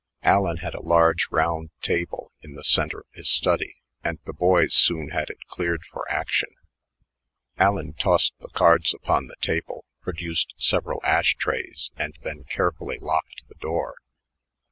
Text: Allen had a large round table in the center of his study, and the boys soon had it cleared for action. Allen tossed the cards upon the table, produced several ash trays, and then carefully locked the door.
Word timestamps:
Allen 0.23 0.57
had 0.57 0.73
a 0.73 0.81
large 0.81 1.27
round 1.29 1.69
table 1.83 2.31
in 2.41 2.55
the 2.55 2.63
center 2.63 3.01
of 3.01 3.05
his 3.13 3.29
study, 3.29 3.75
and 4.03 4.17
the 4.25 4.33
boys 4.33 4.73
soon 4.73 5.09
had 5.09 5.29
it 5.29 5.37
cleared 5.45 5.83
for 5.91 6.09
action. 6.09 6.49
Allen 7.59 7.93
tossed 7.93 8.33
the 8.39 8.49
cards 8.49 8.95
upon 8.95 9.27
the 9.27 9.37
table, 9.41 9.85
produced 10.01 10.55
several 10.57 11.01
ash 11.03 11.35
trays, 11.35 11.91
and 11.97 12.17
then 12.23 12.45
carefully 12.45 12.97
locked 12.97 13.47
the 13.47 13.53
door. 13.59 13.93